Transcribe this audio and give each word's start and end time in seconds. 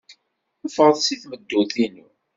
Ffɣet 0.69 0.97
seg 1.01 1.19
tmeddurt-inu. 1.21 2.07